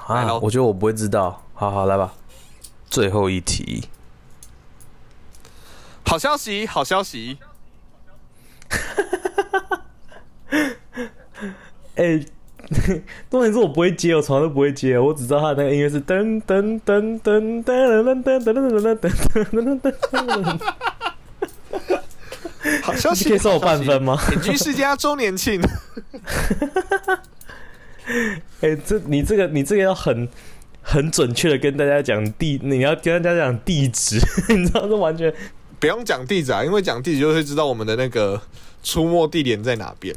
[0.07, 1.43] 来啊，我觉得我不会知道。
[1.53, 2.13] 好好来吧，
[2.89, 3.83] 最后一题。
[6.05, 7.37] 好消息，好消息，
[11.99, 12.17] 哎、
[13.29, 20.59] 重点是我不会接，我从来都不会接，我只知道他的那个音乐是噔噔噔噔噔噔噔噔噔噔噔噔噔噔。
[22.81, 24.17] 好消息， 你可以送我半分吗？
[24.29, 25.61] 点居世家周年庆，
[28.61, 30.29] 哎、这你这个你这个要很
[30.81, 35.33] 很准确的跟大家讲地，你要跟大家讲地址，你知道这完全
[35.79, 38.41] 不用讲地址啊，因为讲地址就会知道我们的那个
[38.83, 40.15] 出没地点在哪边。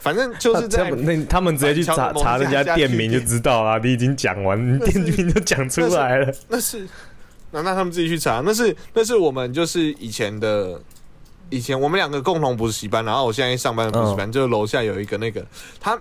[0.00, 6.34] 反正就是 他在们那他们直接去查查人家店名就知道啦，你已经讲完，你店名就讲出来了。
[6.48, 6.86] 那是
[7.50, 10.80] 那那他们自己去查，那是那是我们就是以前的。
[11.48, 15.46] 以前我们两个共同补习班，然后我现在上班的补习班，就是楼下有一个那个，
[15.78, 15.96] 他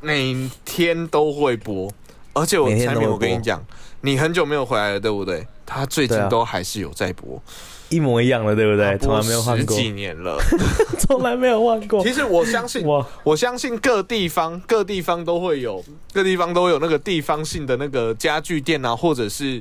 [0.00, 1.92] 每天都会播，
[2.32, 3.62] 而且我产品我跟你讲，
[4.00, 5.46] 你很久没有回来了，对不对？
[5.66, 7.38] 他最近都还是有在播，
[7.88, 8.96] 一模一样的，对不对？
[8.98, 10.38] 从来没有换过，十几年了。
[10.98, 12.02] 从来没有换过。
[12.02, 19.60] 其实我相信，我，我相信各地方各地方都会有，各地方都有那个地方性的那个家具店啊，或者是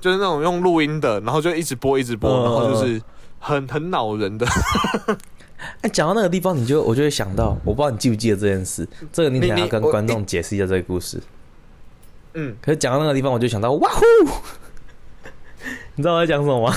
[0.00, 3.02] 就是那种用录音的，然后就一直播一直播，嗯然后就是
[3.38, 4.46] 很很恼人的。
[5.82, 8.86] 哎，讲到那个地方，你就我就会想到，我不知道你记不记得这件事。
[9.12, 11.20] 这个你等一下你要跟观众解释一下这个故事。
[12.34, 14.02] 嗯，可是讲到那个地方，我就想到，哇呼！
[15.96, 16.74] 你知道我在讲什么吗？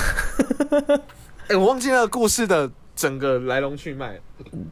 [1.47, 4.19] 哎、我忘记那个故事的整个来龙去脉。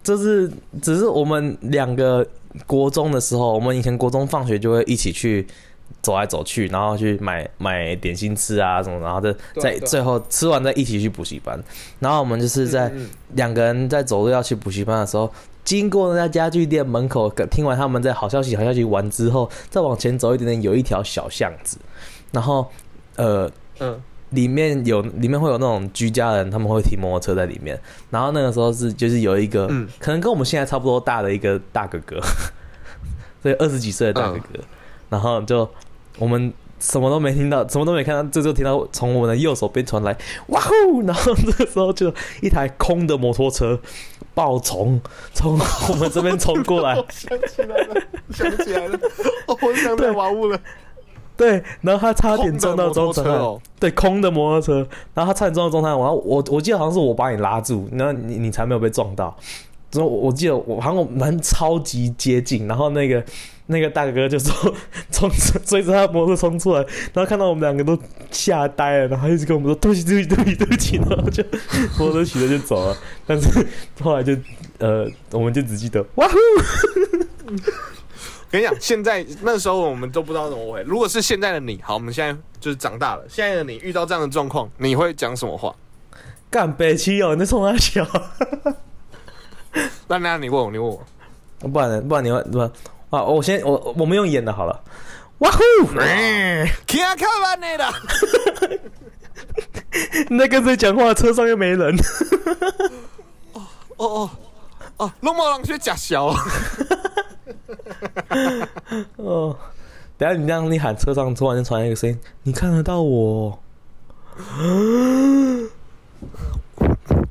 [0.03, 0.49] 就是
[0.82, 2.25] 只是我们两个
[2.65, 5.45] 国中的时候，我们以前国中放学就会一起去
[6.01, 11.62] 走来走去，然后去买买点心吃啊什么，然后再对对在最后吃完再一起去补习班。
[11.99, 15.32] 然后我们就是在嗯嗯两个人在走路要去补习班的时候，
[15.63, 21.77] 经过那家家具店门口，听完他们在好消息好消息完之后，再往前走一点点，有一条小巷子，
[22.32, 22.67] 然后
[23.17, 27.79] 呃嗯，里面有里面会有那种居家人，他们会停摩托车在里面。
[28.09, 32.19] 然后那个时候是就是有一个，嗯可能跟我们现在差不多大的一个大哥哥，
[33.41, 34.59] 对，二十几岁的大哥哥。
[35.09, 35.67] 然后就
[36.17, 40.15] 我们什么都没听到，什么都没看到，这就听到从我们的右手边传来
[40.47, 43.79] 哇呼，然后这个时候就一台空的摩托车
[44.35, 45.01] 爆冲
[45.33, 48.99] 从我们这边冲过来， 想起来了，想起来了，
[49.47, 50.59] 哦，我想起来娃物了。
[51.39, 59.34] 对，然后他差点撞到中车哦对，空的摩托车，然后他差点撞到中山岸，然后我我记得好像是我把你拉住，然后你你才没有被撞到。
[59.89, 63.23] 之后我我记得我好像我们超级接近，然后那个
[63.67, 64.75] 那个大哥就说
[65.12, 65.28] 冲
[65.65, 66.82] 追着他的摩托冲出来，
[67.13, 67.97] 然后看到我们两个都
[68.30, 71.43] 吓呆了，然后他一直跟我们说对不起对不起对不起对不起，然后就
[71.97, 72.95] 摩托车骑着就走了。
[73.25, 73.65] 但是
[74.02, 74.36] 后来就
[74.78, 76.36] 呃，我们就只记得哇呼，
[78.51, 80.81] 跟你讲，现在那时候我们都不知道怎么回。
[80.83, 85.73] 如果是现在的你，好，我们现在就是长大了，现在的你遇到这样的状况，你会讲什么话？
[86.49, 88.05] 干北七哦，你在冲他笑。
[90.07, 90.99] 那那你问我，你问我，
[91.67, 92.71] 不然呢不然你会不然
[93.12, 93.21] 啊？
[93.23, 94.83] 我先我我们用演的好了。
[95.39, 95.59] 哇呼！
[96.88, 97.93] 听看完你的，
[100.29, 101.13] 你在跟谁讲话？
[101.13, 101.95] 车上又没人。
[103.53, 103.62] 哦
[103.97, 104.29] 哦哦
[104.97, 106.33] 哦，龙毛狼去假小，
[109.17, 109.55] 哦，
[110.17, 113.59] 等下你这样你喊车上突然间传来一个声音，你看得到我？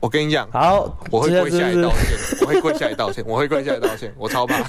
[0.00, 4.54] 我跟你讲，好，我会跪下来道就是歉，我会跪下来道歉，我会跪下来道歉，我超怕。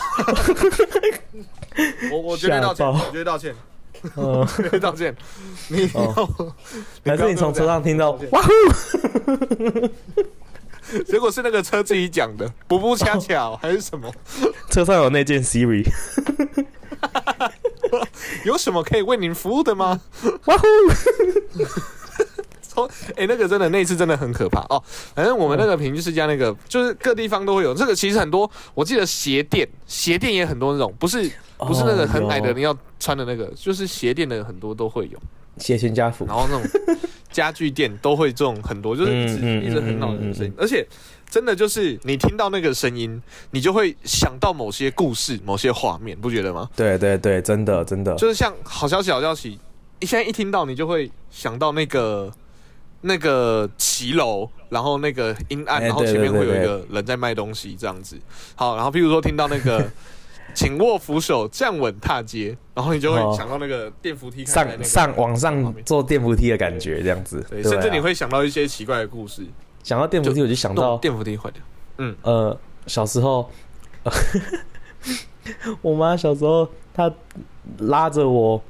[2.11, 3.55] 我我绝对道歉，我绝对道歉，
[4.15, 5.15] 呃，我绝对道歉。
[5.67, 5.87] 你
[7.05, 8.49] 还是你从车上听到哇呼？
[11.05, 14.11] 结果是那个车自己讲的，不不恰巧还是什么？
[14.69, 15.83] 车上有那件 Siri，
[18.45, 19.99] 有什么可以为您服务的吗？
[20.45, 20.65] 哇呼！
[22.61, 24.81] 超哎、那个真的那一次真的很可怕哦。
[25.15, 27.95] 反正我们那个平均世家那个，就是各地方都会有这个。
[27.95, 35.19] 其实很多，我记得鞋店，鞋店也很多那种，不是不是那个很矮的哦有人要穿的那个，就是鞋店的很多都会有。
[35.57, 36.97] 谢全家福然，后那种
[37.31, 40.85] 家具店都会这种很多，就是一直、一直很恼人的声音嗯，而且
[41.29, 43.21] 真的就是你听到那个声音，
[43.51, 46.69] 你就会想到某些故事、某些画面，不觉得吗？
[46.75, 49.59] 对对对，真的真的，就是像好消息，好消息，
[49.99, 52.31] 你现在一听到你就会想到那个
[53.01, 58.17] 那个骑楼，然后那个阴暗，哎然后前面会有一个人在卖东西这样子。
[58.55, 59.87] 好，然后譬如说听到那个
[60.53, 63.31] 紧握扶手，站稳踏阶，然后你就哦。
[63.31, 67.45] 会想到那个电扶梯上上往上坐电扶梯的感觉，这样子。
[67.49, 69.43] 对，甚至你会想到一些奇怪的故事。
[69.83, 71.61] 想到电扶梯，我就想到弄电扶梯坏掉，
[71.97, 72.15] 嗯。
[72.23, 73.49] 呃，小时候，
[75.81, 77.11] 我妈小时候她
[77.79, 78.61] 拉着我，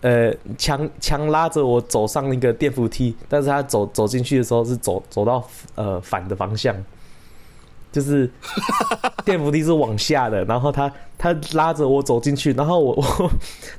[0.00, 6.74] 呃，强强拉着我走上那个电扶梯，但是她走走进去的时候是走走到呃反的方向，
[7.92, 8.28] 就是
[9.24, 13.30] 电扶梯是往下的，然后他他拉着我走进去，然后我 我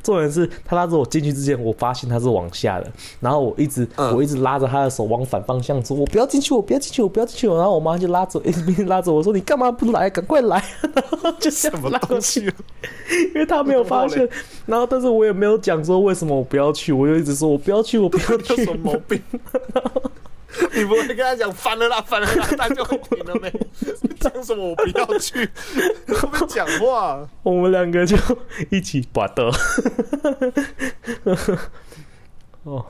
[0.02, 2.90] 重点是他拉着我进去之前，我发现他是往下的，
[3.20, 10.10] 然后我一直、嗯我一直拉着他的手往反方向走，我不要进去，我不要进去，我不要进去，然后我妈就拉着一直拉着我说，你干嘛不来？
[10.10, 10.64] 赶快来！
[10.94, 12.42] 然后就这什么样拉过去，？
[13.34, 14.30] 因为他没有发现，
[14.68, 18.78] 然后但是我也没有讲说为什么我不要去，我就一直说我不要去，我不要有去什。
[18.78, 19.22] 么毛病？
[20.74, 23.52] 你不会跟他讲翻了啦，翻了啦，他就会停了没？
[24.02, 24.70] 你讲什么？
[24.70, 25.46] 我不要去，
[26.08, 27.28] 会不会讲话？
[27.44, 28.16] 我们两个就
[28.70, 29.52] 一起把的。
[32.64, 32.86] 哦，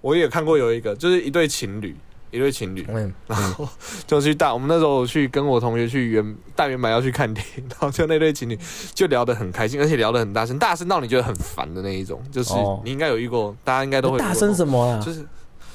[0.00, 1.94] 我也看过有一个，就是一对情侣，
[2.30, 3.68] 一对情侣，嗯，然后
[4.06, 8.58] 就去大，我们那时候去跟我同学去原大圆满要去看电影，然后就那对情侣
[8.94, 15.02] 就聊得很开心，而且聊得很大声，大声到你觉得很烦的那一种，就是哦你应该有遇过，大家应该都会大声什么，么啊？
[15.04, 15.26] 就是。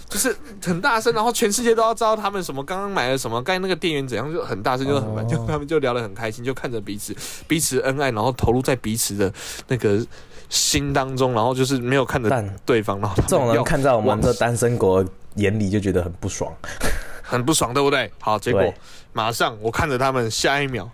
[0.09, 7.15] 就是很大声，然后全世界都要知道他们什么刚刚买了什么，刚才那个店员怎样，就很大声，就很烦，哦就他们就聊得很开心，就看着彼此
[7.47, 9.31] 彼此恩爱，然后投入在彼此的
[9.67, 10.05] 那个
[10.49, 12.29] 心当中，然后就是没有看着
[12.65, 15.05] 对方，然后这种人看在我们往这单身国
[15.35, 16.51] 眼里就觉得很不爽。
[17.21, 18.11] 很不爽，对不对？
[18.19, 18.73] 好，结果
[19.13, 20.89] 马上我看着他们，下一秒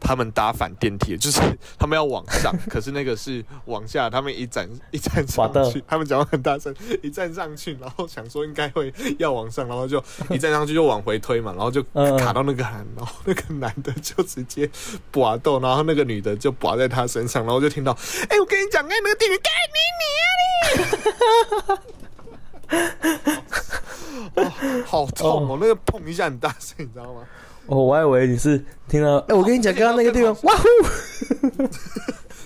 [0.00, 1.40] 他们搭反电梯，就是
[1.78, 14.70] 他们要往上， 可是那个是往下，他们一站 一站上去，他们讲话很大声，一站上去，然后想说应该会要往上，然后就一站上去就往回推嘛，然后就嗯卡到那个喊，然后那个男的就直接
[15.10, 17.92] 拔豆，然后那个女的就拔在他身上，然后就听到，
[18.28, 21.88] 哎、我跟你讲，哎，那个店员干你你啊你！
[24.34, 24.52] 哦，
[24.86, 27.22] 好痛哦，那个碰一下很大声，你知道吗？
[27.68, 30.64] 哦，我还以为你是听到，哎、我跟你讲，刚刚那个地方，哇呼，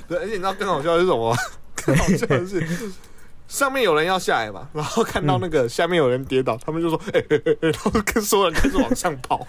[0.08, 1.34] 对，而且你知道更好笑的是什么？
[1.74, 2.64] 更好笑的是，
[3.48, 9.46] 上面有人要下来嘛，然后看到那个下面有人跌倒，他们就说：“哎、哎哎哎然后跟所有人开始往上跑。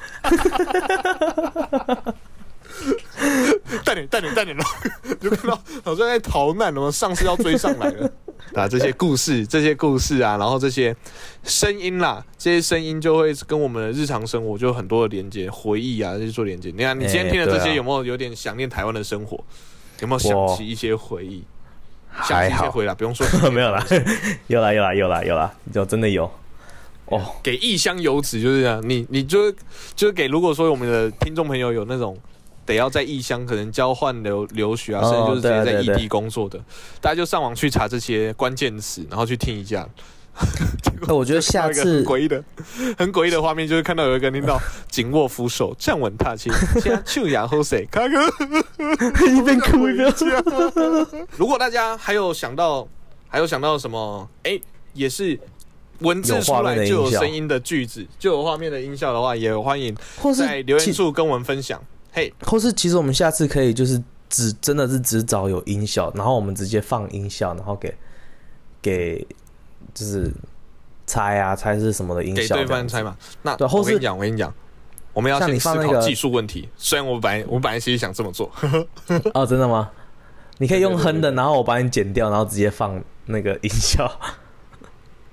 [3.86, 4.74] 带点带点带点，然后
[5.22, 8.12] 就看到好像在逃难，然后上司要追上来了。
[8.54, 10.96] 啊，这些故事，这些故事啊，然后这些
[11.44, 16.72] 声音啦，这些声音就会跟我们的日常生活就有很多的连接、回忆啊，这些做连接。
[16.76, 19.44] 你看，你今天听的这些，有没有有点想念台湾的生活？
[20.02, 21.44] 有没有想起一些回忆？
[22.24, 23.84] 想，起一些回来，不用说 没 有啦，
[24.48, 26.30] 有啦有啦有啦有啦，有真的有。
[27.06, 29.52] 哦，给异乡游子就是这样，你你就
[29.96, 32.18] 就是给，如果说我们的听众朋友有那种
[32.66, 36.60] 得要在异乡可能交换留留学啊，哦甚至就是直接在异地工作的，
[37.02, 39.88] 大家就上网去查这些关键词，然后去听一下。
[41.08, 42.44] 那我觉得下次诡异的、
[42.98, 44.60] 很诡异的画面，就是看到有一个人听到
[44.90, 46.52] 紧握扶手、站稳踏青，
[46.82, 48.26] 现在秋雅喝水，卡哥
[49.30, 50.12] 一边哭一边。
[51.38, 52.88] 如果大家还有想到，
[53.28, 54.60] 还有想到什么，哎、
[54.94, 55.40] 也是
[56.00, 59.96] 文字出来就有声音的句子，就有画面的音效的话，也欢迎
[60.36, 61.80] 在留言其处跟我们分享。
[62.14, 67.94] 嘿，或是其实我们下次可以就是只真的是只找有音效，然后我们直接放音效，然后给
[68.82, 69.28] 给
[69.94, 70.32] 就是
[71.08, 73.18] 猜啊猜是什么的音给对效这样子，方猜嘛。
[73.42, 74.54] 那对或是我跟你讲，我跟你讲，
[75.12, 76.70] 我们要像先你放那个思考技术问题。
[76.78, 78.52] 虽然我本来我本来其实想这么做，
[79.34, 79.90] 哦，真的吗？
[80.60, 84.06] 你可以用对对对哼的，然后我把你剪掉，然后直接放那个音效。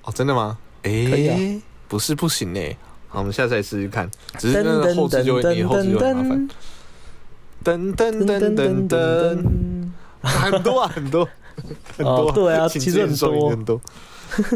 [0.03, 0.57] 哦，真的吗？
[0.83, 2.74] 哎、以啊不是不行哎、
[3.11, 4.09] 好，我们下次来试试看。
[4.39, 6.49] 只是噔那个噔后置就会，你噔后置就噔很麻烦
[7.65, 7.95] 噔。
[7.95, 9.91] 噔噔噔噔噔，
[10.23, 11.29] 很多啊，很多
[11.99, 12.29] 很多。
[12.29, 13.81] 哦对啊请其实很多很多。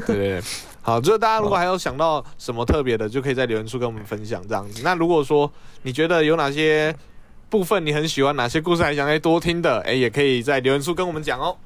[0.06, 0.42] 对对对，
[0.82, 4.82] 好，就是大家如果还有想到什么特别的，就可以在留言处跟我们分享这样子。
[4.84, 5.50] 那如果说
[5.82, 6.94] 你觉得有哪些
[7.50, 11.56] 部分你很喜欢，哪些故事还想再多听的，哎，也可以在留言处跟我们讲哦。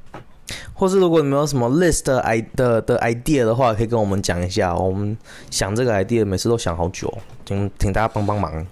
[0.74, 4.74] 或是如果你们有什么 list 的 i 的的 idea 的话，可以跟我们讲一下。
[4.74, 5.16] 我们
[5.50, 7.12] 想这个 idea 每次都想好久，
[7.44, 8.66] 请请大家帮帮忙。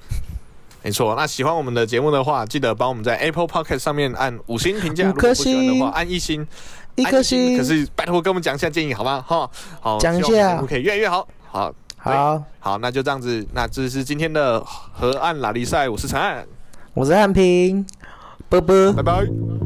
[0.82, 6.46] 没错，那喜欢我们的节目的话，记得帮我们在 Apple Podcast 上面按五星评价，五颗如果不喜欢的星话按一星，
[6.94, 9.20] 一颗星可是拜托跟我们讲一下建议好吗？
[9.26, 9.50] 哈，
[9.80, 11.26] 好，讲一下希望我们节目可以越来越好。
[11.50, 16.46] 好，好，好，那就这样子，那这是今天的河岸拉力赛，我是陈岸，
[16.94, 17.84] 我是汉平，
[18.48, 19.02] 啵啵拜。
[19.02, 19.65] 拜。